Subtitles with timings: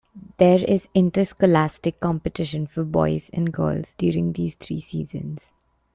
[0.39, 5.41] There is interscholastic competition for boys and girls during these three seasons.